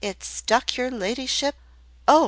[0.03, 1.53] It stuck, your ladyship"
[2.07, 2.19] "Oh!"